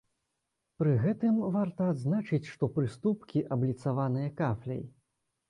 Пры 0.83 0.93
гэтым 1.03 1.35
варта 1.55 1.89
адзначыць, 1.95 2.41
што 2.55 2.71
прыступкі 2.79 3.45
абліцаваныя 3.59 4.35
кафляй. 4.43 4.83